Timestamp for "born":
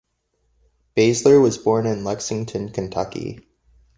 1.59-1.85